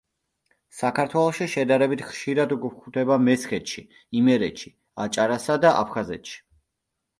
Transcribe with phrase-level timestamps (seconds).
[0.77, 3.85] საქართველოში შედარებით ხშირად გვხვდება მესხეთში,
[4.23, 4.75] იმერეთში,
[5.07, 6.45] აჭარასა და აფხაზეთში.